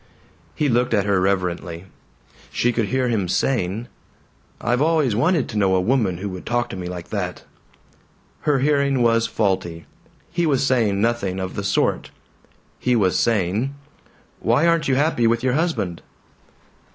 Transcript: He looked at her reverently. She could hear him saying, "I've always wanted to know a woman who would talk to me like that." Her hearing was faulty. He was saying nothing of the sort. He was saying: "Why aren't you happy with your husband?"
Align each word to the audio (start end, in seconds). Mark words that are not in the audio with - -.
He 0.55 0.67
looked 0.67 0.95
at 0.95 1.05
her 1.05 1.21
reverently. 1.21 1.85
She 2.51 2.73
could 2.73 2.87
hear 2.87 3.07
him 3.07 3.27
saying, 3.27 3.87
"I've 4.59 4.81
always 4.81 5.15
wanted 5.15 5.47
to 5.49 5.59
know 5.59 5.75
a 5.75 5.79
woman 5.79 6.17
who 6.17 6.29
would 6.29 6.43
talk 6.43 6.69
to 6.69 6.75
me 6.75 6.87
like 6.87 7.09
that." 7.09 7.43
Her 8.39 8.57
hearing 8.57 9.03
was 9.03 9.27
faulty. 9.27 9.85
He 10.31 10.47
was 10.47 10.65
saying 10.65 10.99
nothing 10.99 11.39
of 11.39 11.53
the 11.53 11.63
sort. 11.63 12.09
He 12.79 12.95
was 12.95 13.19
saying: 13.19 13.75
"Why 14.39 14.65
aren't 14.65 14.87
you 14.87 14.95
happy 14.95 15.27
with 15.27 15.43
your 15.43 15.53
husband?" 15.53 16.01